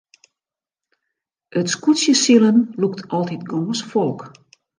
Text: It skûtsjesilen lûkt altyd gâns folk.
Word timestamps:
It 1.59 1.67
skûtsjesilen 1.73 2.57
lûkt 2.79 2.99
altyd 3.15 3.41
gâns 3.49 3.79
folk. 3.91 4.21